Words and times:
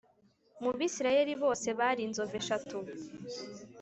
mu 0.61 0.71
Bisirayeli 0.77 1.33
bose 1.43 1.67
bari 1.79 2.01
inzovu 2.07 2.33
eshatu 2.41 2.77